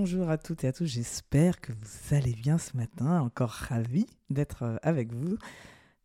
Bonjour 0.00 0.30
à 0.30 0.38
toutes 0.38 0.64
et 0.64 0.66
à 0.66 0.72
tous, 0.72 0.86
j'espère 0.86 1.60
que 1.60 1.72
vous 1.72 2.14
allez 2.14 2.32
bien 2.32 2.56
ce 2.56 2.74
matin, 2.74 3.20
encore 3.20 3.50
ravi 3.50 4.06
d'être 4.30 4.62
euh, 4.62 4.76
avec 4.82 5.12
vous. 5.12 5.36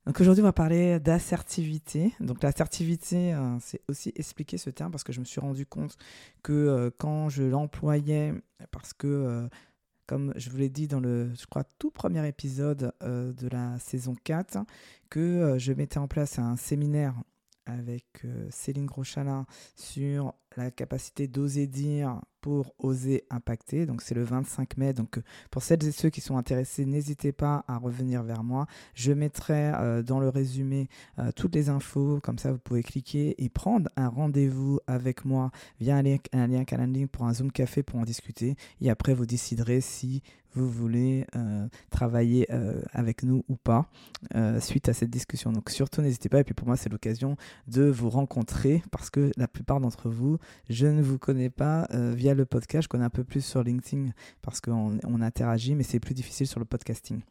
Donc 0.06 0.20
aujourd'hui 0.20 0.42
on 0.42 0.48
va 0.48 0.52
parler 0.52 1.00
d'assertivité. 1.00 2.14
Donc 2.20 2.44
l'assertivité, 2.44 3.34
euh, 3.34 3.56
c'est 3.62 3.80
aussi 3.88 4.12
expliquer 4.18 4.58
ce 4.58 4.70
terme 4.70 4.92
parce 4.92 5.06
que 5.06 5.14
je 5.14 5.22
me 5.22 5.26
suis 5.26 5.40
rendu 5.40 5.66
compte 5.66 5.96
que 6.44 6.52
euh, 6.52 6.90
quand 6.98 7.30
je 7.30 7.44
l'employais, 7.44 8.34
parce 8.72 8.92
que 8.92 9.48
comme 10.08 10.34
je 10.36 10.50
vous 10.50 10.58
l'ai 10.58 10.70
dit 10.70 10.90
dans 10.90 11.00
le, 11.00 11.34
je 11.34 11.46
crois, 11.46 11.64
tout 11.64 11.90
premier 11.90 12.28
épisode 12.28 12.92
de 13.00 13.48
la 13.48 13.80
saison 13.80 14.14
4, 14.26 14.58
que 15.10 15.56
je 15.58 15.72
mettais 15.72 16.00
en 16.00 16.10
place 16.10 16.38
un 16.38 16.58
séminaire 16.58 17.16
avec 17.66 18.28
Céline 18.50 18.88
Grochalin 18.88 19.46
sur 19.78 20.34
la 20.58 20.72
capacité 20.72 21.28
d'oser 21.28 21.68
dire 21.68 22.22
pour 22.46 22.76
oser 22.78 23.24
impacter. 23.32 23.88
Donc 23.88 24.04
c'est 24.04 24.14
le 24.14 24.24
25 24.24 24.78
mai. 24.78 24.94
Donc 24.94 25.18
euh, 25.18 25.24
pour 25.50 25.64
celles 25.64 25.84
et 25.84 25.92
ceux 25.92 26.12
qui 26.12 26.22
sont 26.22 26.38
intéressés, 26.38 26.86
n'hésitez 26.86 27.32
pas 27.32 27.66
à 27.68 27.80
revenir 27.80 28.22
vers 28.22 28.44
moi. 28.44 28.68
Je 28.94 29.14
mettrai 29.14 29.72
euh, 29.74 30.04
dans 30.04 30.20
le 30.20 30.30
résumé 30.30 30.88
euh, 31.18 31.32
toutes 31.36 31.56
les 31.56 31.70
infos. 31.70 32.20
Comme 32.22 32.38
ça, 32.38 32.52
vous 32.52 32.60
pouvez 32.60 32.84
cliquer 32.84 33.34
et 33.44 33.50
prendre 33.50 33.90
un 33.96 34.10
rendez-vous 34.10 34.80
avec 34.86 35.26
moi 35.26 35.50
via 35.80 35.96
un 35.96 36.04
lien, 36.04 36.18
un 36.34 37.08
pour 37.08 37.26
un 37.26 37.34
Zoom 37.34 37.52
Café 37.52 37.82
pour 37.82 38.00
en 38.00 38.04
discuter. 38.04 38.56
Et 38.80 38.92
après, 38.92 39.16
vous 39.16 39.26
déciderez 39.26 39.82
si 39.82 40.22
vous 40.54 40.70
voulez 40.70 41.26
travailler 41.90 42.48
avec 42.94 43.24
nous 43.24 43.44
ou 43.50 43.58
pas 43.58 43.90
suite 44.62 44.88
à 44.88 44.94
cette 44.94 45.10
discussion. 45.10 45.52
Donc 45.52 45.70
surtout 45.70 46.02
n'hésitez 46.02 46.30
pas. 46.30 46.40
Et 46.40 46.44
puis 46.46 46.54
pour 46.54 46.66
moi, 46.66 46.78
c'est 46.78 46.88
l'occasion 46.88 47.36
de 47.68 47.84
vous 47.84 48.10
rencontrer 48.10 48.82
parce 48.90 49.10
que 49.10 49.32
la 49.36 49.50
plupart 49.50 49.82
d'entre 49.82 50.08
vous, 50.10 50.38
je 50.70 50.88
ne 50.88 51.02
vous 51.02 51.18
connais 51.18 51.50
pas 51.50 51.88
via 51.92 52.34
le 52.34 52.46
podcast, 52.46 52.84
je 52.84 52.90
connais 52.90 53.06
un 53.06 53.10
peu 53.10 53.24
plus 53.24 53.44
sur 53.44 53.64
LinkedIn 53.64 54.12
parce 54.42 54.62
qu'on 54.62 54.98
on 55.04 55.22
interagit, 55.22 55.76
mais 55.76 55.84
c'est 55.84 56.00
plus 56.00 56.14
difficile 56.14 56.48
sur 56.48 56.60
le 56.60 56.66
podcasting. 56.66 57.22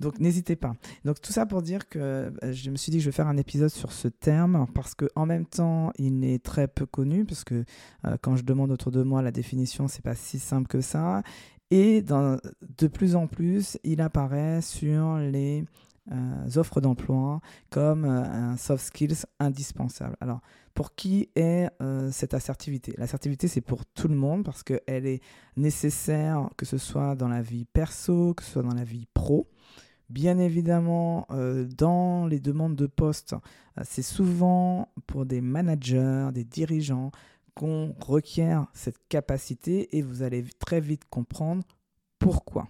Donc 0.00 0.20
n'hésitez 0.20 0.56
pas. 0.56 0.74
Donc 1.04 1.20
tout 1.20 1.32
ça 1.32 1.46
pour 1.46 1.62
dire 1.62 1.88
que 1.88 1.98
euh, 1.98 2.30
je 2.52 2.70
me 2.70 2.76
suis 2.76 2.90
dit 2.90 2.98
que 2.98 3.04
je 3.04 3.08
vais 3.08 3.16
faire 3.16 3.28
un 3.28 3.36
épisode 3.36 3.70
sur 3.70 3.92
ce 3.92 4.08
terme 4.08 4.66
parce 4.74 4.94
que 4.94 5.06
en 5.14 5.26
même 5.26 5.46
temps 5.46 5.90
il 5.98 6.24
est 6.24 6.42
très 6.42 6.68
peu 6.68 6.86
connu 6.86 7.24
parce 7.24 7.44
que 7.44 7.64
euh, 8.04 8.16
quand 8.20 8.36
je 8.36 8.44
demande 8.44 8.70
autour 8.70 8.92
de 8.92 9.02
moi 9.02 9.22
la 9.22 9.32
définition 9.32 9.88
c'est 9.88 10.02
pas 10.02 10.14
si 10.14 10.38
simple 10.38 10.68
que 10.68 10.80
ça 10.80 11.22
et 11.70 12.02
de 12.02 12.86
plus 12.86 13.16
en 13.16 13.26
plus 13.26 13.78
il 13.84 14.00
apparaît 14.00 14.60
sur 14.60 15.16
les 15.16 15.62
euh, 15.62 15.64
offres 16.56 16.80
d'emploi 16.80 17.40
comme 17.70 18.04
un 18.04 18.56
soft 18.56 18.84
skills 18.84 19.24
indispensable. 19.38 20.16
Alors 20.20 20.40
pour 20.76 20.94
qui 20.94 21.30
est 21.34 21.70
euh, 21.80 22.10
cette 22.12 22.34
assertivité? 22.34 22.94
L'assertivité, 22.98 23.48
c'est 23.48 23.62
pour 23.62 23.86
tout 23.86 24.08
le 24.08 24.14
monde 24.14 24.44
parce 24.44 24.62
qu'elle 24.62 25.06
est 25.06 25.22
nécessaire, 25.56 26.50
que 26.58 26.66
ce 26.66 26.76
soit 26.76 27.16
dans 27.16 27.28
la 27.28 27.40
vie 27.40 27.64
perso, 27.64 28.34
que 28.34 28.44
ce 28.44 28.50
soit 28.52 28.62
dans 28.62 28.74
la 28.74 28.84
vie 28.84 29.06
pro. 29.14 29.48
Bien 30.10 30.38
évidemment, 30.38 31.26
euh, 31.30 31.64
dans 31.64 32.26
les 32.26 32.40
demandes 32.40 32.76
de 32.76 32.86
poste, 32.86 33.32
euh, 33.78 33.82
c'est 33.84 34.02
souvent 34.02 34.92
pour 35.06 35.24
des 35.24 35.40
managers, 35.40 36.28
des 36.34 36.44
dirigeants 36.44 37.10
qu'on 37.54 37.94
requiert 37.98 38.66
cette 38.74 38.98
capacité 39.08 39.96
et 39.96 40.02
vous 40.02 40.22
allez 40.22 40.44
très 40.58 40.82
vite 40.82 41.04
comprendre 41.08 41.64
pourquoi. 42.18 42.68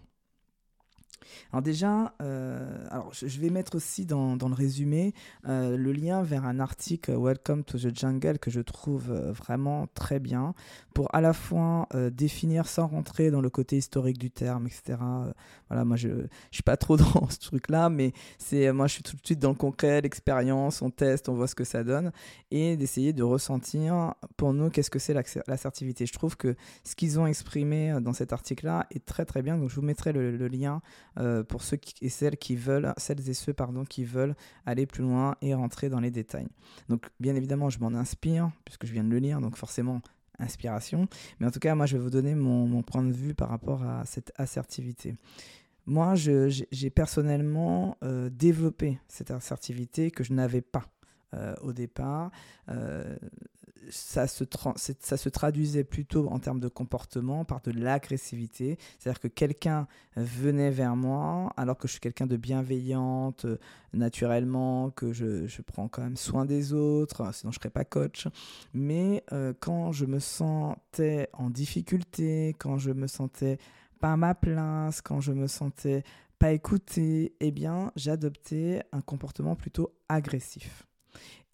Alors 1.53 1.63
déjà, 1.63 2.15
euh, 2.23 2.85
alors 2.91 3.13
je 3.13 3.41
vais 3.41 3.51
mettre 3.51 3.77
aussi 3.77 4.07
dans, 4.07 4.37
le 4.37 4.55
résumé 4.55 5.15
euh, 5.49 5.77
le 5.77 5.93
lien 5.93 6.23
vers 6.23 6.45
un 6.45 6.61
article 6.61 7.15
Welcome 7.17 7.65
to 7.65 7.79
the 7.79 7.97
Jungle 7.97 8.39
que 8.39 8.51
je 8.51 8.61
trouve 8.61 9.11
euh, 9.11 9.33
vraiment 9.33 9.87
très 9.95 10.19
bien 10.21 10.55
pour 10.95 11.15
à 11.15 11.21
la 11.21 11.35
fois 11.35 11.89
définir 12.11 12.67
sans 12.67 12.87
rentrer 12.87 13.31
dans 13.31 13.43
le 13.43 13.51
côté 13.51 13.77
historique 13.77 14.17
du 14.17 14.31
terme, 14.31 14.67
etc. 14.67 14.99
voilà, 15.69 15.85
moi 15.85 15.99
je 15.99 16.09
ne 16.09 16.27
suis 16.51 16.63
pas 16.63 16.79
trop 16.79 16.97
dans 16.97 17.29
ce 17.29 17.39
truc-là, 17.39 17.91
mais 17.91 18.13
c'est 18.39 18.73
moi 18.73 18.87
je 18.87 18.95
suis 18.95 19.03
tout 19.03 19.15
de 19.15 19.27
suite 19.27 19.39
dans 19.39 19.51
le 19.51 19.57
concret, 19.57 20.01
l'expérience, 20.01 20.81
on 20.81 20.91
teste, 20.91 21.29
on 21.29 21.35
voit 21.35 21.48
ce 21.48 21.55
que 21.55 21.65
ça 21.65 21.85
donne 21.85 22.13
et 22.51 22.79
d'essayer 22.79 23.13
de 23.13 23.23
ressentir 23.23 24.15
pour 24.39 24.55
nous 24.55 24.70
qu'est-ce 24.70 24.89
que 24.89 24.98
c'est 24.98 25.15
l'assertivité. 25.47 26.07
Je 26.07 26.15
trouve 26.15 26.39
que 26.39 26.57
ce 26.83 26.97
qu'ils 26.97 27.20
ont 27.20 27.27
exprimé 27.27 27.95
dans 28.01 28.15
cet 28.15 28.33
article-là 28.33 28.86
est 28.91 29.05
très 29.05 29.27
très 29.27 29.42
bien, 29.42 29.59
donc 29.59 29.69
je 29.69 29.75
vous 29.75 29.83
mettrai 29.83 30.15
le 30.15 30.48
lien 30.48 30.81
euh, 31.19 31.43
pour 31.43 31.63
ceux 31.63 31.79
et 32.03 32.09
celles 32.09 32.37
qui 32.37 32.57
veulent, 32.57 32.93
celles 32.97 33.29
et 33.29 33.35
ceux 33.35 33.53
pardon, 33.53 33.85
qui 33.85 34.05
veulent 34.05 34.35
aller 34.65 34.87
plus 34.87 35.03
loin 35.03 35.37
et 35.41 35.55
rentrer 35.55 35.89
dans 35.89 36.01
les 36.01 36.11
détails. 36.11 36.49
Donc 36.89 37.07
bien 37.21 37.35
évidemment, 37.35 37.71
je 37.71 37.79
m'en 37.81 37.95
inspire 37.95 38.51
puisque 38.65 38.87
je 38.87 38.93
viens 38.93 39.05
de 39.05 39.11
le 39.11 39.19
lire, 39.19 39.41
donc 39.41 39.57
forcément 39.57 40.01
inspiration. 40.39 41.09
Mais 41.41 41.47
en 41.47 41.51
tout 41.51 41.61
cas, 41.61 41.75
moi, 41.75 41.87
je 41.87 41.97
vais 41.97 42.03
vous 42.03 42.11
donner 42.11 42.35
mon, 42.35 42.83
point 42.83 43.03
de 43.03 43.13
vue 43.13 43.35
par 43.35 43.49
rapport 43.49 43.83
à 43.83 44.05
cette 44.05 44.33
assertivité. 44.37 45.15
Moi, 45.87 46.15
j'ai 46.15 46.91
personnellement 46.91 47.97
euh, 48.03 48.29
développé 48.29 48.98
cette 49.09 49.31
assertivité 49.31 50.11
que 50.11 50.25
je 50.25 50.33
n'avais 50.33 50.61
pas 50.61 50.85
euh, 51.35 51.55
au 51.63 51.73
départ 51.73 52.31
ça 53.91 54.27
se, 54.27 54.45
ça 54.77 55.17
se 55.17 55.29
traduisait 55.29 55.85
plutôt 55.85 56.29
en 56.29 56.39
termes 56.39 56.61
de 56.61 56.69
comportement 56.69 57.45
par 57.45 57.61
de 57.63 57.70
l'agressivité. 57.70 58.79
C'est-à-dire 58.98 59.20
que 59.20 59.29
quelqu'un 59.29 59.86
venait 60.17 60.70
vers 60.70 60.97
moi 60.97 61.52
alors 61.57 61.77
que 61.77 61.86
je 61.89 61.92
suis 61.92 62.01
quelqu'un 62.01 62.27
de 62.27 62.36
bienveillante, 62.36 63.45
euh, 63.45 63.58
naturellement, 63.92 64.91
que 64.91 65.13
je, 65.13 65.47
je, 65.47 65.63
prends 65.63 65.89
quand 65.89 66.02
même 66.02 66.17
soin 66.17 66.45
des 66.45 66.73
autres, 66.73 67.35
sinon 67.35 67.52
je 67.52 67.58
ne 67.58 67.61
serais 67.61 67.70
pas 67.70 67.85
coach. 67.85 68.29
Mais 68.74 69.24
euh, 69.33 69.52
quand 69.58 69.92
je 69.92 70.07
me 70.07 70.18
sentais 70.18 71.29
en 71.33 71.51
difficulté, 71.51 72.55
quand 72.58 72.79
je 72.79 72.91
me 72.92 73.07
sentais 73.07 73.58
pas 74.01 74.13
à 74.13 74.17
ma 74.17 74.35
place, 74.35 75.01
quand 75.01 75.20
je 75.20 75.33
me 75.33 75.47
sentais 75.47 76.03
pas 76.39 76.53
écouté, 76.53 77.35
eh 77.41 77.51
bien 77.51 77.92
j'adoptais 77.97 78.83
un 78.92 79.01
comportement 79.01 79.57
plutôt 79.57 79.95
agressif. 80.08 80.86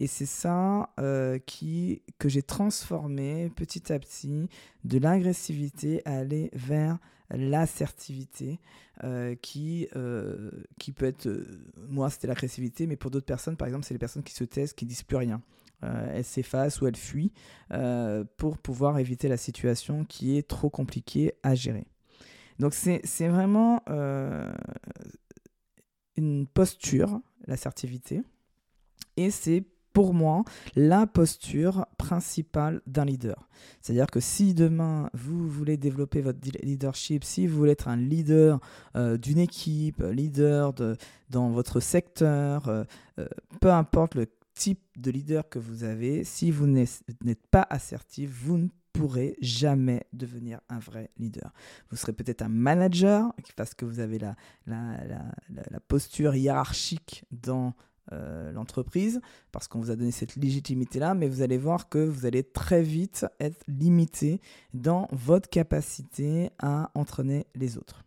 Et 0.02 0.08
c'est 0.08 0.26
ça 0.26 0.90
euh, 0.98 1.38
qui, 1.46 2.02
que 2.18 2.28
j'ai 2.28 2.42
transformé 2.42 3.52
petit 3.54 3.92
à 3.92 4.00
petit 4.00 4.48
de 4.82 4.98
l'agressivité 4.98 6.02
à 6.04 6.18
aller 6.18 6.50
vers 6.54 6.98
l'assertivité 7.30 8.58
euh, 9.04 9.36
qui, 9.36 9.86
euh, 9.94 10.50
qui 10.80 10.90
peut 10.90 11.06
être, 11.06 11.28
moi 11.88 12.10
c'était 12.10 12.26
l'agressivité, 12.26 12.88
mais 12.88 12.96
pour 12.96 13.12
d'autres 13.12 13.26
personnes, 13.26 13.56
par 13.56 13.68
exemple, 13.68 13.84
c'est 13.84 13.94
les 13.94 13.98
personnes 13.98 14.24
qui 14.24 14.34
se 14.34 14.42
taisent, 14.42 14.72
qui 14.72 14.86
disent 14.86 15.04
plus 15.04 15.18
rien. 15.18 15.40
elles 15.82 16.24
s'effacent 16.24 16.80
ou 16.80 16.88
elles 16.88 16.96
fuient 16.96 17.32
pour 18.36 18.58
pouvoir 18.58 18.98
éviter 18.98 19.28
la 19.28 19.36
situation 19.36 20.04
qui 20.04 20.36
est 20.36 20.48
trop 20.48 20.68
compliquée 20.68 21.34
à 21.44 21.54
gérer. 21.54 21.86
Donc 22.58 22.74
c'est 22.74 23.28
vraiment 23.28 23.82
une 26.16 26.48
posture, 26.48 27.20
l'assertivité, 27.46 28.22
et 29.16 29.30
c'est 29.30 29.64
pour 29.92 30.14
moi, 30.14 30.44
la 30.74 31.06
posture 31.06 31.86
principale 31.98 32.80
d'un 32.86 33.04
leader. 33.04 33.48
C'est-à-dire 33.80 34.06
que 34.06 34.20
si 34.20 34.54
demain, 34.54 35.10
vous 35.14 35.48
voulez 35.48 35.76
développer 35.76 36.20
votre 36.20 36.38
leadership, 36.62 37.24
si 37.24 37.46
vous 37.46 37.58
voulez 37.58 37.72
être 37.72 37.88
un 37.88 37.96
leader 37.96 38.60
euh, 38.96 39.16
d'une 39.16 39.38
équipe, 39.38 40.02
leader 40.02 40.72
de, 40.72 40.96
dans 41.30 41.50
votre 41.50 41.80
secteur, 41.80 42.68
euh, 42.68 42.84
euh, 43.18 43.26
peu 43.60 43.70
importe 43.70 44.14
le 44.14 44.26
type 44.54 44.82
de 44.96 45.10
leader 45.10 45.48
que 45.48 45.58
vous 45.58 45.84
avez, 45.84 46.24
si 46.24 46.50
vous 46.50 46.66
n'êtes 46.66 47.46
pas 47.50 47.66
assertif, 47.68 48.30
vous 48.30 48.58
ne 48.58 48.68
pourrez 48.92 49.36
jamais 49.40 50.06
devenir 50.12 50.60
un 50.68 50.78
vrai 50.78 51.10
leader. 51.18 51.52
Vous 51.90 51.96
serez 51.96 52.12
peut-être 52.12 52.42
un 52.42 52.50
manager 52.50 53.32
parce 53.56 53.72
que 53.72 53.86
vous 53.86 54.00
avez 54.00 54.18
la 54.18 55.80
posture 55.88 56.34
hiérarchique 56.34 57.24
dans 57.30 57.74
euh, 58.10 58.50
l'entreprise 58.50 59.20
parce 59.52 59.68
qu'on 59.68 59.78
vous 59.78 59.92
a 59.92 59.96
donné 59.96 60.10
cette 60.10 60.34
légitimité-là, 60.34 61.14
mais 61.14 61.28
vous 61.28 61.42
allez 61.42 61.58
voir 61.58 61.88
que 61.88 61.98
vous 61.98 62.26
allez 62.26 62.42
très 62.42 62.82
vite 62.82 63.26
être 63.38 63.62
limité 63.68 64.40
dans 64.74 65.08
votre 65.12 65.48
capacité 65.48 66.50
à 66.58 66.90
entraîner 66.94 67.46
les 67.54 67.78
autres. 67.78 68.04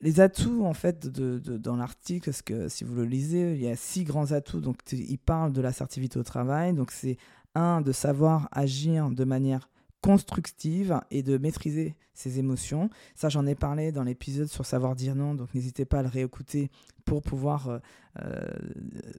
Les 0.00 0.20
atouts, 0.20 0.64
en 0.64 0.74
fait, 0.74 1.08
dans 1.08 1.76
l'article, 1.76 2.30
parce 2.30 2.42
que 2.42 2.68
si 2.68 2.84
vous 2.84 2.94
le 2.94 3.04
lisez, 3.04 3.54
il 3.54 3.60
y 3.60 3.68
a 3.68 3.74
six 3.74 4.04
grands 4.04 4.30
atouts. 4.30 4.60
Donc, 4.60 4.78
il 4.92 5.18
parle 5.18 5.52
de 5.52 5.60
l'assertivité 5.60 6.18
au 6.18 6.22
travail. 6.22 6.72
Donc, 6.72 6.92
c'est 6.92 7.18
un, 7.54 7.80
de 7.80 7.90
savoir 7.90 8.48
agir 8.52 9.10
de 9.10 9.24
manière 9.24 9.68
constructive 10.00 11.00
et 11.10 11.22
de 11.22 11.38
maîtriser 11.38 11.96
ses 12.14 12.38
émotions. 12.38 12.90
Ça, 13.14 13.28
j'en 13.28 13.46
ai 13.46 13.54
parlé 13.54 13.92
dans 13.92 14.02
l'épisode 14.02 14.48
sur 14.48 14.66
savoir 14.66 14.96
dire 14.96 15.14
non, 15.14 15.34
donc 15.34 15.54
n'hésitez 15.54 15.84
pas 15.84 16.00
à 16.00 16.02
le 16.02 16.08
réécouter 16.08 16.70
pour 17.04 17.22
pouvoir 17.22 17.68
euh, 17.68 17.78
euh, 18.20 18.40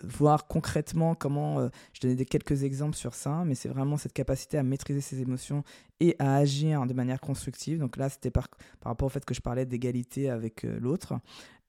voir 0.04 0.48
concrètement 0.48 1.16
comment, 1.16 1.60
euh, 1.60 1.70
je 1.94 2.02
donnais 2.02 2.26
quelques 2.26 2.64
exemples 2.64 2.96
sur 2.96 3.14
ça, 3.14 3.44
mais 3.46 3.56
c'est 3.56 3.70
vraiment 3.70 3.98
cette 3.98 4.14
capacité 4.14 4.58
à 4.58 4.64
maîtriser 4.64 5.02
ses 5.02 5.22
émotions 5.22 5.64
et 6.00 6.16
à 6.20 6.36
agir 6.36 6.86
de 6.86 6.94
manière 6.94 7.20
constructive. 7.20 7.80
Donc 7.80 7.98
là, 7.98 8.10
c'était 8.10 8.32
par, 8.32 8.50
par 8.80 8.92
rapport 8.92 9.08
au 9.08 9.10
fait 9.10 9.26
que 9.26 9.34
je 9.34 9.42
parlais 9.42 9.66
d'égalité 9.66 10.30
avec 10.30 10.64
l'autre 10.64 11.20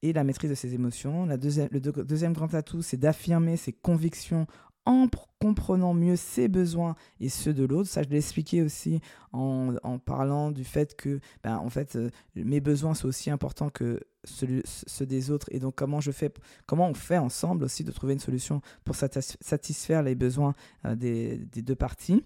et 0.03 0.13
la 0.13 0.25
maîtrise 0.25 0.51
de 0.51 0.55
ses 0.55 0.75
émotions. 0.75 1.27
La 1.27 1.37
le 1.37 1.81
deuxième 1.81 2.33
grand 2.33 2.53
atout, 2.55 2.83
c'est 2.83 2.97
d'affirmer 2.97 3.57
ses 3.57 3.73
convictions 3.73 4.47
en 4.91 5.07
comprenant 5.39 5.95
mieux 5.95 6.17
ses 6.17 6.49
besoins 6.49 6.97
et 7.21 7.29
ceux 7.29 7.55
de 7.55 7.65
l'autre. 7.65 7.89
Ça, 7.89 8.03
je 8.03 8.09
l'ai 8.09 8.17
expliqué 8.17 8.61
aussi 8.61 9.01
en, 9.33 9.99
parlant 10.05 10.51
du 10.51 10.65
fait 10.65 10.97
que, 10.97 11.21
ben, 11.45 11.59
en 11.59 11.71
fait, 11.71 11.95
euh, 11.95 12.11
mes 12.35 12.61
besoins 12.61 12.95
sont 12.95 13.07
aussi 13.07 13.31
importants 13.31 13.71
que 13.71 14.01
ceux, 14.25 15.07
des 15.07 15.31
autres. 15.31 15.47
Et 15.53 15.61
donc, 15.61 15.77
comment, 15.77 16.01
je 16.01 16.11
fais, 16.11 16.33
comment 16.67 16.89
on 16.89 16.95
fait 16.95 17.19
ensemble 17.19 17.65
aussi 17.65 17.85
de 17.85 17.93
trouver 17.93 18.15
une 18.15 18.19
solution 18.19 18.63
pour 18.85 18.97
satisfaire 18.97 20.03
les 20.03 20.17
besoins 20.17 20.55
euh, 20.85 20.97
des 20.97 21.39
deux 21.63 21.77
parties 21.77 22.25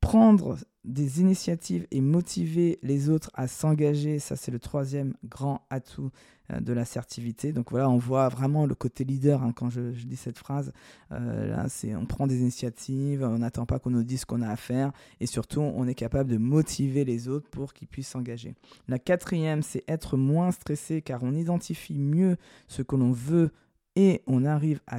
prendre 0.00 0.58
des 0.84 1.20
initiatives 1.20 1.86
et 1.92 2.00
motiver 2.00 2.78
les 2.82 3.08
autres 3.08 3.30
à 3.34 3.46
s'engager, 3.46 4.18
ça 4.18 4.34
c'est 4.34 4.50
le 4.50 4.58
troisième 4.58 5.14
grand 5.24 5.64
atout 5.70 6.10
euh, 6.52 6.60
de 6.60 6.72
l'assertivité. 6.72 7.52
Donc 7.52 7.70
voilà, 7.70 7.88
on 7.88 7.98
voit 7.98 8.28
vraiment 8.28 8.66
le 8.66 8.74
côté 8.74 9.04
leader 9.04 9.42
hein, 9.42 9.52
quand 9.54 9.70
je, 9.70 9.90
dis 9.90 10.16
cette 10.16 10.38
phrase. 10.38 10.72
Euh, 11.12 11.48
là, 11.48 11.68
c'est 11.68 11.94
on 11.94 12.04
prend 12.04 12.26
des 12.26 12.40
initiatives, 12.40 13.22
on 13.22 13.38
n'attend 13.38 13.64
pas 13.64 13.78
qu'on 13.78 13.90
nous 13.90 14.02
dise 14.02 14.22
ce 14.22 14.26
qu'on 14.26 14.42
a 14.42 14.48
à 14.48 14.56
faire 14.56 14.90
et 15.20 15.26
surtout 15.26 15.60
on 15.60 15.86
est 15.86 15.94
capable 15.94 16.30
de 16.30 16.36
motiver 16.36 17.04
les 17.04 17.28
autres 17.28 17.48
pour 17.48 17.72
qu'ils 17.72 17.88
puissent 17.88 18.08
s'engager. 18.08 18.54
La 18.88 18.98
quatrième, 18.98 19.62
c'est 19.62 19.84
être 19.86 20.16
moins 20.16 20.50
stressé 20.50 21.00
car 21.00 21.22
on 21.22 21.32
identifie 21.32 21.98
mieux 21.98 22.36
ce 22.66 22.82
que 22.82 22.96
l'on 22.96 23.12
veut 23.12 23.52
et 23.94 24.22
on 24.26 24.44
arrive 24.44 24.80
à, 24.88 24.98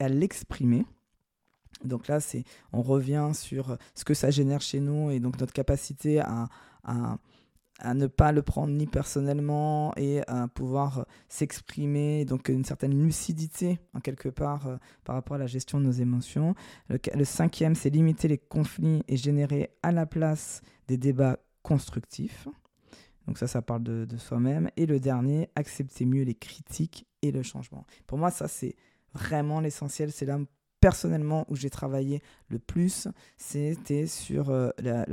à 0.00 0.08
l'exprimer. 0.08 0.86
Donc 1.84 2.08
là, 2.08 2.20
c'est, 2.20 2.44
on 2.72 2.82
revient 2.82 3.30
sur 3.34 3.76
ce 3.94 4.04
que 4.04 4.14
ça 4.14 4.30
génère 4.30 4.60
chez 4.60 4.80
nous 4.80 5.10
et 5.10 5.20
donc 5.20 5.38
notre 5.38 5.52
capacité 5.52 6.20
à, 6.20 6.48
à, 6.84 7.18
ne 7.94 8.08
pas 8.08 8.32
le 8.32 8.42
prendre 8.42 8.72
ni 8.72 8.86
personnellement 8.86 9.92
et 9.96 10.22
à 10.26 10.48
pouvoir 10.48 11.06
s'exprimer, 11.28 12.24
donc 12.24 12.48
une 12.48 12.64
certaine 12.64 13.00
lucidité 13.00 13.78
en 13.94 14.00
quelque 14.00 14.28
part 14.28 14.66
euh, 14.66 14.76
par 15.04 15.14
rapport 15.14 15.36
à 15.36 15.38
la 15.38 15.46
gestion 15.46 15.78
de 15.78 15.84
nos 15.84 15.92
émotions. 15.92 16.56
Le, 16.88 17.24
cinquième, 17.24 17.76
c'est 17.76 17.90
limiter 17.90 18.26
les 18.26 18.38
conflits 18.38 19.04
et 19.06 19.16
générer 19.16 19.70
à 19.84 19.92
la 19.92 20.06
place 20.06 20.62
des 20.88 20.96
débats 20.96 21.38
constructifs. 21.62 22.48
Donc 23.28 23.38
ça, 23.38 23.46
ça 23.46 23.62
parle 23.62 23.84
de, 23.84 24.06
de 24.06 24.16
soi-même. 24.16 24.70
Et 24.76 24.86
le 24.86 24.98
dernier, 24.98 25.48
accepter 25.54 26.04
mieux 26.04 26.24
les 26.24 26.34
critiques 26.34 27.06
et 27.22 27.30
le 27.30 27.42
changement. 27.42 27.84
Pour 28.06 28.18
moi, 28.18 28.30
ça, 28.30 28.48
c'est 28.48 28.74
vraiment 29.14 29.60
l'essentiel. 29.60 30.10
C'est 30.10 30.26
là 30.26 30.38
personnellement 30.80 31.44
où 31.48 31.56
j'ai 31.56 31.70
travaillé 31.70 32.22
le 32.48 32.58
plus, 32.58 33.08
c'était 33.36 34.06
sur 34.06 34.50
euh, 34.50 34.70
la, 34.78 35.04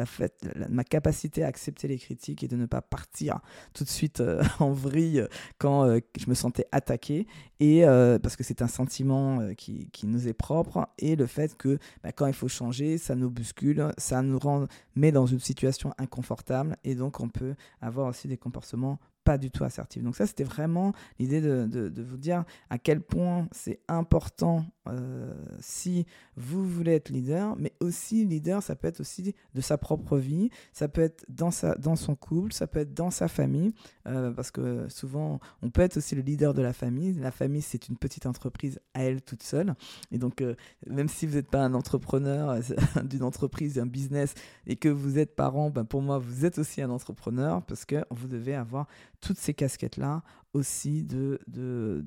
ma 0.70 0.84
capacité 0.84 1.44
à 1.44 1.48
accepter 1.48 1.88
les 1.88 1.98
critiques 1.98 2.44
et 2.44 2.48
de 2.48 2.56
ne 2.56 2.66
pas 2.66 2.82
partir 2.82 3.40
tout 3.74 3.84
de 3.84 3.90
suite 3.90 4.22
euh, 4.22 4.44
en 4.60 4.72
vrille 4.72 5.26
quand 5.58 5.86
euh, 5.86 6.00
je 6.18 6.30
me 6.30 6.34
sentais 6.34 6.68
attaqué, 6.72 7.28
et 7.60 7.84
parce 8.22 8.36
que 8.36 8.44
c'est 8.44 8.62
un 8.62 8.68
sentiment 8.68 9.54
qui, 9.56 9.90
qui, 9.92 10.08
nous 10.08 10.28
est 10.28 10.34
propre, 10.34 10.90
et 10.98 11.16
le 11.16 11.26
fait 11.26 11.56
que 11.58 11.78
bah, 12.04 12.12
quand 12.12 12.28
il 12.28 12.34
faut 12.34 12.50
changer, 12.50 12.98
ça 12.98 13.16
nous 13.16 13.30
bouscule, 13.30 13.92
ça 13.98 14.22
nous 14.22 14.38
rend, 14.38 14.68
met 14.96 15.12
dans 15.12 15.26
une 15.26 15.40
situation 15.40 15.94
inconfortable, 15.98 16.76
et 16.84 16.96
donc 16.96 17.22
on 17.22 17.30
peut 17.30 17.56
avoir 17.82 18.08
aussi 18.08 18.28
des 18.28 18.38
comportements 18.38 19.00
pas 19.26 19.38
du 19.40 19.52
tout 19.52 19.64
assertif. 19.64 20.04
Donc 20.04 20.16
ça, 20.16 20.28
c'était 20.28 20.44
vraiment 20.44 20.94
l'idée 21.20 21.42
de, 21.42 21.66
de, 21.66 22.04
vous 22.04 22.18
dire 22.18 22.46
à 22.70 22.78
quel 22.78 23.02
point 23.02 23.48
c'est 23.52 23.80
important 23.88 24.66
euh, 24.88 25.34
si 25.60 26.06
vous 26.36 26.64
voulez 26.64 26.94
être 26.94 27.10
leader, 27.10 27.56
mais 27.58 27.74
aussi 27.80 28.24
leader, 28.24 28.62
ça 28.62 28.76
peut 28.76 28.88
être 28.88 29.00
aussi 29.00 29.34
de 29.56 29.62
sa 29.62 29.80
propre 29.80 30.18
vie, 30.18 30.52
ça 30.74 30.88
peut 30.88 31.02
être 31.02 31.26
dans, 31.28 31.50
sa, 31.50 31.74
dans 31.76 31.96
son 31.96 32.16
couple, 32.16 32.54
ça 32.54 32.68
peut 32.68 32.80
être 32.80 32.94
dans 32.94 33.10
sa 33.10 33.28
famille, 33.28 33.74
euh, 34.08 34.32
parce 34.32 34.52
que 34.52 34.88
souvent, 34.90 35.40
on 35.64 35.72
peut 35.72 35.82
être 35.82 35.98
aussi 35.98 36.14
le 36.14 36.22
leader 36.22 36.54
de 36.54 36.62
la 36.62 36.74
famille. 36.74 37.14
La 37.14 37.32
famille, 37.32 37.64
c'est 37.64 37.88
une 37.88 37.98
petite 37.98 38.28
entreprise 38.28 38.80
à 38.94 39.04
elle 39.04 39.24
toute 39.24 39.42
seule. 39.42 39.74
Et 40.12 40.20
donc, 40.20 40.42
euh, 40.42 40.54
même 40.86 41.10
si 41.10 41.26
vous 41.26 41.36
n'êtes 41.36 41.50
pas 41.50 41.64
un 41.64 41.74
entrepreneur 41.74 42.60
d'une 43.04 43.24
entreprise, 43.24 43.76
d'un 43.76 43.88
business, 43.88 44.36
et 44.68 44.76
que 44.76 44.90
vous 44.90 45.18
êtes 45.18 45.36
parent, 45.36 45.72
ben 45.72 45.84
pour 45.84 46.04
moi, 46.04 46.20
vous 46.20 46.46
êtes 46.46 46.60
aussi 46.60 46.84
un 46.84 46.92
entrepreneur, 46.92 47.64
parce 47.64 47.86
que 47.86 48.06
vous 48.12 48.28
devez 48.28 48.54
avoir 48.54 48.88
toutes 49.26 49.40
ces 49.40 49.56
casquettes-là 49.56 50.22
aussi 50.54 51.04
de, 51.04 51.40
de, 51.48 52.06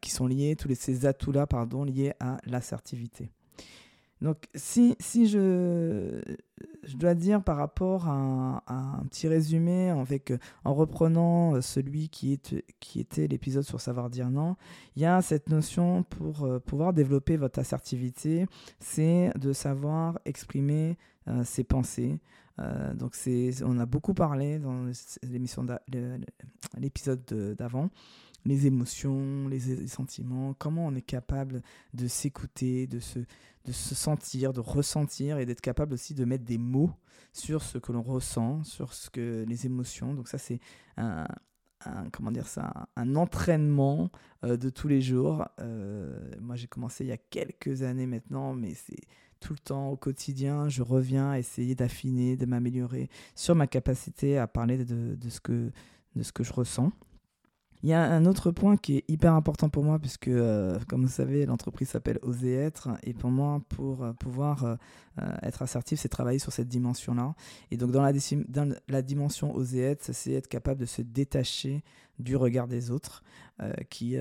qui 0.00 0.10
sont 0.10 0.26
liées, 0.26 0.56
tous 0.56 0.74
ces 0.74 1.06
atouts-là, 1.06 1.46
pardon, 1.46 1.84
liés 1.84 2.12
à 2.18 2.38
l'assertivité. 2.44 3.30
Donc, 4.20 4.48
si, 4.54 4.96
si 4.98 5.28
je, 5.28 6.22
je 6.82 6.96
dois 6.96 7.14
dire 7.14 7.42
par 7.42 7.58
rapport 7.58 8.08
à 8.08 8.62
un, 8.66 9.04
petit 9.10 9.28
résumé, 9.28 9.90
avec, 9.90 10.32
en 10.64 10.74
reprenant 10.74 11.60
celui 11.60 12.08
qui, 12.08 12.32
est, 12.32 12.64
qui 12.80 12.98
était 12.98 13.28
l'épisode 13.28 13.62
sur 13.64 13.80
savoir 13.80 14.10
dire 14.10 14.30
non, 14.30 14.56
il 14.96 15.02
y 15.02 15.06
a 15.06 15.22
cette 15.22 15.48
notion 15.50 16.02
pour 16.02 16.44
euh, 16.44 16.58
pouvoir 16.58 16.94
développer 16.94 17.36
votre 17.36 17.58
assertivité, 17.58 18.46
c'est 18.80 19.30
de 19.38 19.52
savoir 19.52 20.18
exprimer 20.24 20.92
euh, 20.92 21.15
ses 21.44 21.64
pensées, 21.64 22.20
euh, 22.58 22.94
donc 22.94 23.14
on 23.64 23.78
a 23.78 23.86
beaucoup 23.86 24.14
parlé 24.14 24.58
dans 24.58 24.86
l'émission 25.22 25.66
l'épisode 26.78 27.24
d'avant, 27.56 27.90
les 28.44 28.66
émotions, 28.66 29.48
les, 29.48 29.86
sentiments, 29.88 30.54
comment 30.54 30.86
on 30.86 30.94
est 30.94 31.02
capable 31.02 31.62
de 31.94 32.06
s'écouter, 32.06 32.86
de 32.86 33.00
se, 33.00 33.18
de 33.18 33.72
se 33.72 33.94
sentir, 33.94 34.52
de 34.52 34.60
ressentir 34.60 35.38
et 35.38 35.46
d'être 35.46 35.60
capable 35.60 35.94
aussi 35.94 36.14
de 36.14 36.24
mettre 36.24 36.44
des 36.44 36.58
mots 36.58 36.92
sur 37.32 37.62
ce 37.62 37.78
que 37.78 37.92
l'on 37.92 38.02
ressent, 38.02 38.62
sur 38.64 38.94
ce 38.94 39.10
que 39.10 39.44
les 39.46 39.66
émotions. 39.66 40.14
Donc 40.14 40.28
ça 40.28 40.38
c'est 40.38 40.60
un, 40.96 41.26
comment 42.12 42.30
dire 42.30 42.46
ça, 42.46 42.88
un 42.96 43.16
entraînement 43.16 44.10
euh, 44.44 44.56
de 44.56 44.70
tous 44.70 44.88
les 44.88 45.02
jours. 45.02 45.46
Euh, 45.60 46.30
moi 46.40 46.56
j'ai 46.56 46.68
commencé 46.68 47.04
il 47.04 47.08
y 47.08 47.12
a 47.12 47.18
quelques 47.18 47.82
années 47.82 48.06
maintenant, 48.06 48.54
mais 48.54 48.72
c'est 48.74 49.00
tout 49.40 49.52
le 49.52 49.58
temps 49.58 49.90
au 49.90 49.96
quotidien, 49.96 50.68
je 50.68 50.82
reviens 50.82 51.30
à 51.30 51.38
essayer 51.38 51.74
d'affiner, 51.74 52.36
de 52.36 52.46
m'améliorer 52.46 53.08
sur 53.34 53.54
ma 53.54 53.66
capacité 53.66 54.38
à 54.38 54.46
parler 54.46 54.84
de, 54.84 55.16
ce, 55.28 55.40
que, 55.40 55.70
de 56.14 56.22
ce 56.22 56.32
que 56.32 56.44
je 56.44 56.52
ressens. 56.52 56.92
Il 57.82 57.90
y 57.90 57.92
a 57.92 58.02
un 58.02 58.24
autre 58.24 58.50
point 58.50 58.76
qui 58.76 58.96
est 58.96 59.04
hyper 59.06 59.34
important 59.34 59.68
pour 59.68 59.84
moi, 59.84 59.98
puisque, 59.98 60.28
euh, 60.28 60.78
comme 60.88 61.02
vous 61.02 61.10
savez, 61.10 61.46
l'entreprise 61.46 61.88
s'appelle 61.90 62.18
Oser 62.22 62.54
être. 62.54 62.88
Et 63.02 63.12
pour 63.12 63.30
moi, 63.30 63.60
pour 63.68 64.02
euh, 64.02 64.12
pouvoir 64.14 64.64
euh, 64.64 64.76
être 65.42 65.62
assertif, 65.62 66.00
c'est 66.00 66.08
travailler 66.08 66.38
sur 66.38 66.52
cette 66.52 66.68
dimension-là. 66.68 67.34
Et 67.70 67.76
donc, 67.76 67.92
dans 67.92 68.02
la, 68.02 68.12
dans 68.48 68.74
la 68.88 69.02
dimension 69.02 69.54
Oser 69.54 69.82
être, 69.82 70.12
c'est 70.12 70.32
être 70.32 70.48
capable 70.48 70.80
de 70.80 70.86
se 70.86 71.02
détacher 71.02 71.84
du 72.18 72.34
regard 72.34 72.66
des 72.66 72.90
autres. 72.90 73.22
Qui, 73.90 74.16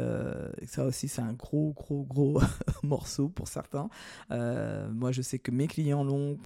ça 0.65 0.85
aussi, 0.85 1.07
c'est 1.07 1.21
un 1.21 1.33
gros, 1.33 1.73
gros, 1.73 2.03
gros 2.03 2.41
morceau 2.83 3.29
pour 3.29 3.47
certains. 3.47 3.89
moi, 4.29 5.11
je 5.11 5.21
sais 5.21 5.39
que 5.39 5.51
mes 5.51 5.67
clients 5.67 6.03
l'ont 6.03 6.37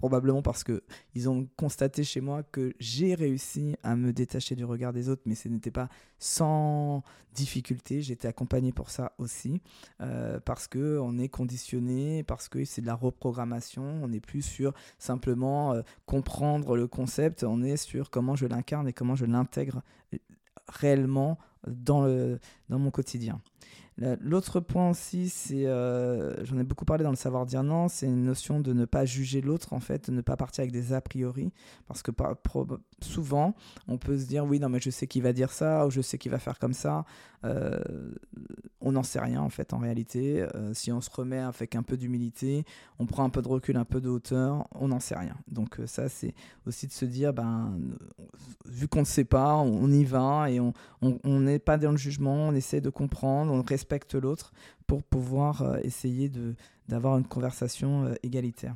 probablement 0.00 0.40
parce 0.40 0.64
que 0.64 0.82
ils 1.14 1.28
ont 1.28 1.46
constaté 1.58 2.04
chez 2.04 2.22
moi 2.22 2.42
que 2.42 2.72
j'ai 2.78 3.14
réussi 3.14 3.76
à 3.82 3.96
me 3.96 4.14
détacher 4.14 4.56
du 4.56 4.64
regard 4.64 4.94
des 4.94 5.10
autres, 5.10 5.20
mais 5.26 5.34
ce 5.34 5.46
n'était 5.48 5.70
pas 5.70 5.90
sans 6.18 7.02
difficulté. 7.34 8.00
J'étais 8.00 8.26
accompagné 8.26 8.72
pour 8.72 8.88
ça 8.88 9.12
aussi, 9.18 9.60
euh, 10.00 10.40
parce 10.40 10.68
que 10.68 10.98
on 11.02 11.18
est 11.18 11.28
conditionné, 11.28 12.22
parce 12.22 12.48
que 12.48 12.64
c'est 12.64 12.80
de 12.80 12.86
la 12.86 12.94
reprogrammation. 12.94 13.82
On 14.02 14.08
n'est 14.08 14.20
plus 14.20 14.40
sur 14.40 14.72
simplement 14.98 15.74
euh, 15.74 15.82
comprendre 16.06 16.78
le 16.78 16.86
concept, 16.86 17.44
on 17.44 17.62
est 17.62 17.76
sur 17.76 18.08
comment 18.08 18.36
je 18.36 18.46
l'incarne 18.46 18.88
et 18.88 18.94
comment 18.94 19.16
je 19.16 19.26
l'intègre 19.26 19.82
euh, 20.14 20.18
réellement 20.70 21.38
dans, 21.66 22.04
le, 22.04 22.38
dans 22.68 22.78
mon 22.78 22.90
quotidien. 22.90 23.40
L'autre 24.20 24.60
point 24.60 24.88
aussi, 24.88 25.28
c'est, 25.28 25.66
euh, 25.66 26.42
j'en 26.46 26.58
ai 26.58 26.62
beaucoup 26.62 26.86
parlé 26.86 27.04
dans 27.04 27.10
le 27.10 27.16
savoir 27.16 27.44
dire 27.44 27.62
non, 27.62 27.88
c'est 27.88 28.06
une 28.06 28.24
notion 28.24 28.58
de 28.58 28.72
ne 28.72 28.86
pas 28.86 29.04
juger 29.04 29.42
l'autre, 29.42 29.74
en 29.74 29.80
fait, 29.80 30.08
de 30.08 30.16
ne 30.16 30.22
pas 30.22 30.36
partir 30.38 30.62
avec 30.62 30.72
des 30.72 30.94
a 30.94 31.02
priori, 31.02 31.52
parce 31.86 32.02
que 32.02 32.10
souvent, 33.04 33.54
on 33.88 33.98
peut 33.98 34.18
se 34.18 34.26
dire, 34.26 34.44
oui, 34.44 34.60
non, 34.60 34.68
mais 34.68 34.80
je 34.80 34.90
sais 34.90 35.06
qu'il 35.06 35.22
va 35.22 35.32
dire 35.32 35.50
ça, 35.52 35.86
ou 35.86 35.90
je 35.90 36.00
sais 36.00 36.18
qu'il 36.18 36.30
va 36.30 36.38
faire 36.38 36.58
comme 36.58 36.72
ça. 36.72 37.04
Euh, 37.44 37.80
on 38.80 38.92
n'en 38.92 39.02
sait 39.02 39.20
rien, 39.20 39.40
en 39.40 39.48
fait, 39.48 39.72
en 39.72 39.78
réalité. 39.78 40.42
Euh, 40.54 40.74
si 40.74 40.92
on 40.92 41.00
se 41.00 41.10
remet 41.10 41.38
avec 41.38 41.74
un 41.74 41.82
peu 41.82 41.96
d'humilité, 41.96 42.64
on 42.98 43.06
prend 43.06 43.24
un 43.24 43.30
peu 43.30 43.42
de 43.42 43.48
recul, 43.48 43.76
un 43.76 43.84
peu 43.84 44.00
de 44.00 44.08
hauteur, 44.08 44.66
on 44.72 44.88
n'en 44.88 45.00
sait 45.00 45.16
rien. 45.16 45.36
Donc 45.50 45.80
ça, 45.86 46.08
c'est 46.08 46.34
aussi 46.66 46.86
de 46.86 46.92
se 46.92 47.04
dire, 47.04 47.32
ben, 47.32 47.78
vu 48.66 48.88
qu'on 48.88 49.00
ne 49.00 49.04
sait 49.04 49.24
pas, 49.24 49.56
on, 49.56 49.90
y 49.90 50.04
va, 50.04 50.50
et 50.50 50.60
on 50.60 51.40
n'est 51.40 51.58
pas 51.58 51.78
dans 51.78 51.92
le 51.92 51.96
jugement, 51.96 52.48
on 52.48 52.54
essaie 52.54 52.80
de 52.80 52.90
comprendre, 52.90 53.52
on 53.52 53.62
respecte 53.62 54.14
l'autre 54.14 54.52
pour 54.90 55.04
pouvoir 55.04 55.62
euh, 55.62 55.78
essayer 55.84 56.32
d'avoir 56.88 57.16
une 57.16 57.24
conversation 57.24 58.06
euh, 58.06 58.14
égalitaire. 58.24 58.74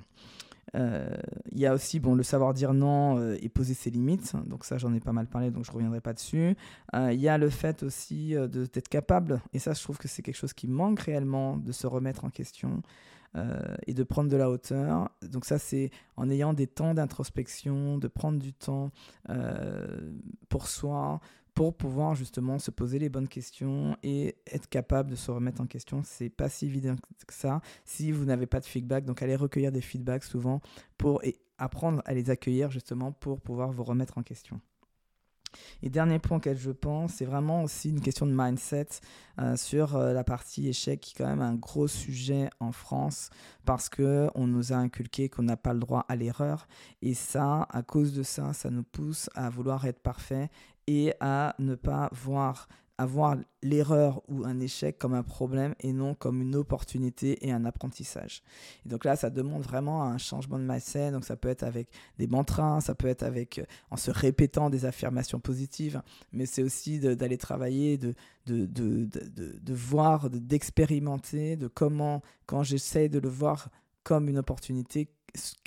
Euh, 0.75 1.09
il 1.53 1.59
y 1.59 1.67
a 1.67 1.75
aussi 1.75 2.01
bon, 2.01 2.15
le 2.15 2.23
savoir 2.23 2.55
dire 2.55 2.75
non 2.75 3.33
et 3.35 3.49
poser 3.49 3.75
ses 3.75 3.91
limites. 3.91 4.35
Donc 4.47 4.65
ça, 4.65 4.79
j'en 4.79 4.93
ai 4.95 5.01
pas 5.01 5.13
mal 5.13 5.27
parlé, 5.27 5.51
donc 5.51 5.65
je 5.65 5.73
reviendrai 5.73 6.01
pas 6.01 6.13
dessus. 6.13 6.57
Il 6.95 7.21
y 7.21 7.29
a 7.29 7.39
le 7.39 7.49
fait 7.51 7.83
aussi 7.83 8.35
d'être 8.49 8.89
capable, 8.89 9.41
et 9.53 9.59
ça, 9.59 9.73
je 9.73 9.83
trouve 9.83 9.99
que 9.99 10.09
c'est 10.09 10.23
quelque 10.23 10.37
chose 10.37 10.53
qui 10.53 10.69
manque 10.69 11.01
réellement, 11.01 11.57
de 11.57 11.73
se 11.73 11.87
remettre 11.87 12.25
en 12.25 12.31
question. 12.31 12.83
et 13.87 13.95
de 13.95 14.03
prendre 14.05 14.31
de 14.31 14.37
la 14.37 14.49
hauteur. 14.49 15.11
Donc 15.23 15.45
ça, 15.45 15.59
c'est 15.59 15.91
en 16.17 16.31
ayant 16.31 16.55
des 16.55 16.69
temps 16.69 16.95
d'introspection, 16.95 17.99
de 17.99 18.09
prendre 18.09 18.39
du 18.39 18.53
temps 18.53 18.91
pour 20.49 20.69
soi, 20.69 21.21
pour 21.55 21.77
pouvoir 21.77 22.15
justement 22.15 22.59
se 22.59 22.71
poser 22.71 22.99
les 22.99 23.09
bonnes 23.09 23.29
questions 23.29 23.97
et 24.03 24.37
être 24.47 24.69
capable 24.69 25.11
de 25.11 25.17
se 25.17 25.31
remettre 25.31 25.61
en 25.61 25.67
question. 25.67 26.03
C'est 26.05 26.29
pas 26.29 26.49
si 26.49 26.67
évident 26.67 26.97
que 27.27 27.35
ça 27.35 27.61
si 27.85 28.11
vous 28.11 28.25
n'avez 28.25 28.47
pas 28.47 28.61
de 28.61 28.65
feedback. 28.65 29.05
Donc 29.05 29.23
allez 29.23 29.37
recueillir 29.37 29.73
des 29.73 29.81
feedbacks 29.81 30.25
souvent 30.25 30.61
pour 30.99 31.23
et 31.25 31.41
apprendre 31.59 32.03
à 32.05 32.15
les 32.15 32.31
accueillir 32.31 32.71
justement 32.71 33.13
pour 33.13 33.41
pouvoir 33.41 33.71
vous 33.71 33.85
remettre 33.85 34.19
en 34.19 34.23
question. 34.23 34.61
Et 35.83 35.91
dernier 35.91 36.19
point 36.19 36.39
auquel 36.39 36.57
je 36.57 36.71
pense, 36.71 37.15
c'est 37.15 37.25
vraiment 37.25 37.63
aussi 37.63 37.91
une 37.91 38.01
question 38.01 38.27
de 38.27 38.33
mindset 38.35 38.89
euh, 39.39 39.57
sur 39.57 39.97
euh, 39.97 40.13
la 40.13 40.25
partie 40.25 40.69
échec, 40.69 41.01
qui 41.01 41.15
est 41.15 41.19
quand 41.19 41.29
même 41.29 41.43
un 41.43 41.55
gros 41.55 41.89
sujet 41.89 42.51
en 42.61 42.73
France, 42.73 43.31
parce 43.65 43.89
qu'on 43.89 44.47
nous 44.47 44.73
a 44.73 44.77
inculqué 44.77 45.29
qu'on 45.29 45.43
n'a 45.43 45.57
pas 45.57 45.73
le 45.73 45.81
droit 45.81 46.05
à 46.09 46.17
l'erreur. 46.17 46.67
Et 47.03 47.15
ça, 47.15 47.67
à 47.71 47.83
cause 47.83 48.13
de 48.15 48.23
ça, 48.23 48.53
ça 48.53 48.71
nous 48.71 48.85
pousse 48.85 49.31
à 49.35 49.51
vouloir 49.51 49.85
être 49.87 50.01
parfait 50.01 50.51
et 50.87 51.15
à 51.21 51.55
ne 51.59 51.75
pas 51.75 52.09
voir 52.13 52.69
avoir 52.99 53.37
l'erreur 53.63 54.23
ou 54.29 54.45
un 54.45 54.61
échec 54.61 54.99
comme 54.99 55.15
un 55.15 55.23
problème 55.23 55.75
et 55.81 55.93
non 55.93 56.15
comme 56.15 56.41
une 56.41 56.55
opportunité 56.55 57.47
et 57.47 57.53
un 57.53 57.65
apprentissage. 57.65 58.43
Et 58.87 58.89
donc 58.89 59.05
là, 59.05 59.17
ça 59.17 59.31
demande 59.31 59.63
vraiment 59.63 60.05
un 60.05 60.19
changement 60.19 60.59
de 60.59 60.65
mindset. 60.65 61.11
Donc 61.11 61.25
ça 61.25 61.37
peut 61.37 61.49
être 61.49 61.65
avec 61.65 61.89
des 62.19 62.27
mantras, 62.27 62.81
ça 62.81 62.95
peut 62.95 63.09
être 63.09 63.25
avec 63.25 63.59
euh, 63.59 63.65
en 63.91 63.97
se 63.97 64.11
répétant 64.11 64.71
des 64.71 64.85
affirmations 64.85 65.41
positives, 65.41 66.03
mais 66.33 66.47
c'est 66.47 66.63
aussi 66.63 67.01
d'aller 67.01 67.39
travailler, 67.39 67.99
de, 67.99 68.15
de, 68.47 68.67
de, 68.67 69.05
de, 69.05 69.59
de 69.61 69.75
voir, 69.75 70.31
d'expérimenter, 70.31 71.57
de 71.57 71.67
comment, 71.67 72.23
quand 72.47 72.63
j'essaie 72.63 73.09
de 73.09 73.19
le 73.19 73.29
voir 73.29 73.71
comme 74.05 74.29
une 74.29 74.39
opportunité, 74.39 75.09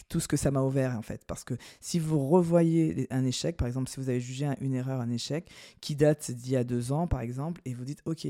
tout 0.10 0.20
ce 0.20 0.28
que 0.28 0.38
ça 0.38 0.52
m'a 0.52 0.62
ouvert 0.62 0.98
en 0.98 1.02
fait. 1.02 1.26
Parce 1.26 1.44
que 1.44 1.56
si 1.80 2.00
vous 2.00 2.28
revoyez 2.28 3.08
un 3.10 3.26
échec, 3.26 3.58
par 3.58 3.68
exemple, 3.68 3.90
si 3.90 4.00
vous 4.00 4.10
avez 4.10 4.20
jugé 4.20 4.48
une 4.62 4.74
erreur 4.74 5.02
un 5.02 5.10
échec 5.10 5.50
qui 5.82 5.96
date 5.96 6.32
d'il 6.32 6.52
y 6.52 6.56
a 6.56 6.64
deux 6.64 6.92
ans, 6.92 7.08
par 7.08 7.22
exemple, 7.22 7.62
et 7.66 7.74
vous 7.74 7.86
dites, 7.86 8.02
ok, 8.06 8.28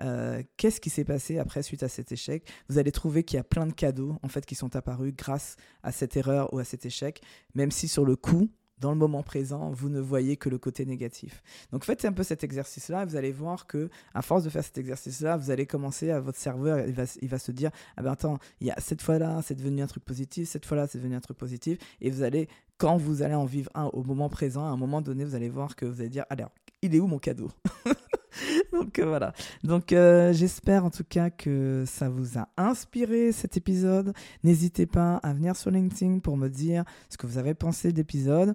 euh, 0.00 0.42
qu'est-ce 0.56 0.80
qui 0.80 0.90
s'est 0.90 1.04
passé 1.04 1.38
après 1.38 1.62
suite 1.62 1.82
à 1.82 1.88
cet 1.88 2.12
échec? 2.12 2.48
Vous 2.68 2.78
allez 2.78 2.92
trouver 2.92 3.22
qu'il 3.22 3.36
y 3.36 3.40
a 3.40 3.44
plein 3.44 3.66
de 3.66 3.72
cadeaux 3.72 4.16
en 4.22 4.28
fait 4.28 4.46
qui 4.46 4.54
sont 4.54 4.74
apparus 4.76 5.14
grâce 5.14 5.56
à 5.82 5.92
cette 5.92 6.16
erreur 6.16 6.52
ou 6.52 6.58
à 6.58 6.64
cet 6.64 6.86
échec, 6.86 7.20
même 7.54 7.70
si 7.70 7.88
sur 7.88 8.04
le 8.04 8.16
coup, 8.16 8.50
dans 8.80 8.90
le 8.90 8.96
moment 8.96 9.22
présent, 9.22 9.70
vous 9.70 9.88
ne 9.88 10.00
voyez 10.00 10.36
que 10.36 10.48
le 10.48 10.58
côté 10.58 10.86
négatif. 10.86 11.42
Donc 11.72 11.84
faites 11.84 12.04
un 12.04 12.12
peu 12.12 12.22
cet 12.22 12.44
exercice-là, 12.44 13.04
vous 13.04 13.16
allez 13.16 13.32
voir 13.32 13.66
que 13.66 13.90
à 14.14 14.22
force 14.22 14.42
de 14.44 14.50
faire 14.50 14.64
cet 14.64 14.78
exercice-là, 14.78 15.36
vous 15.36 15.50
allez 15.50 15.66
commencer 15.66 16.10
à 16.10 16.20
votre 16.20 16.38
cerveau, 16.38 16.78
il 16.86 16.94
va, 16.94 17.04
il 17.20 17.28
va 17.28 17.38
se 17.38 17.52
dire 17.52 17.70
ah 17.96 18.02
ben 18.02 18.12
attends, 18.12 18.38
il 18.60 18.66
y 18.66 18.70
a 18.70 18.80
cette 18.80 19.02
fois-là, 19.02 19.40
c'est 19.42 19.54
devenu 19.54 19.82
un 19.82 19.86
truc 19.86 20.04
positif, 20.04 20.48
cette 20.48 20.66
fois-là, 20.66 20.86
c'est 20.86 20.98
devenu 20.98 21.14
un 21.14 21.20
truc 21.20 21.36
positif, 21.36 21.78
et 22.00 22.10
vous 22.10 22.22
allez 22.22 22.48
quand 22.78 22.96
vous 22.96 23.22
allez 23.22 23.34
en 23.34 23.44
vivre 23.44 23.70
un 23.74 23.86
au 23.86 24.02
moment 24.02 24.30
présent, 24.30 24.64
à 24.64 24.70
un 24.70 24.76
moment 24.76 25.02
donné, 25.02 25.24
vous 25.24 25.34
allez 25.34 25.50
voir 25.50 25.76
que 25.76 25.84
vous 25.84 26.00
allez 26.00 26.08
dire 26.08 26.24
alors, 26.30 26.50
il 26.82 26.94
est 26.94 27.00
où 27.00 27.06
mon 27.06 27.18
cadeau? 27.18 27.50
Donc 28.72 28.98
euh, 28.98 29.06
voilà. 29.06 29.32
Donc 29.64 29.92
euh, 29.92 30.32
j'espère 30.32 30.84
en 30.84 30.90
tout 30.90 31.04
cas 31.04 31.30
que 31.30 31.84
ça 31.86 32.08
vous 32.08 32.38
a 32.38 32.48
inspiré 32.56 33.32
cet 33.32 33.56
épisode. 33.56 34.12
N'hésitez 34.44 34.86
pas 34.86 35.16
à 35.16 35.32
venir 35.32 35.56
sur 35.56 35.70
LinkedIn 35.70 36.20
pour 36.20 36.36
me 36.36 36.48
dire 36.48 36.84
ce 37.08 37.16
que 37.16 37.26
vous 37.26 37.38
avez 37.38 37.54
pensé 37.54 37.92
de 37.92 37.96
l'épisode. 37.96 38.54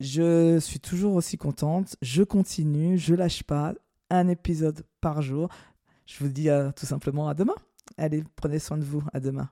Je 0.00 0.58
suis 0.58 0.80
toujours 0.80 1.14
aussi 1.14 1.38
contente. 1.38 1.96
Je 2.02 2.22
continue, 2.22 2.98
je 2.98 3.14
lâche 3.14 3.44
pas. 3.44 3.74
Un 4.10 4.28
épisode 4.28 4.84
par 5.00 5.22
jour. 5.22 5.48
Je 6.06 6.18
vous 6.18 6.28
dis 6.28 6.50
euh, 6.50 6.70
tout 6.72 6.86
simplement 6.86 7.28
à 7.28 7.34
demain. 7.34 7.54
Allez, 7.96 8.24
prenez 8.36 8.58
soin 8.58 8.76
de 8.76 8.84
vous. 8.84 9.02
À 9.12 9.20
demain. 9.20 9.40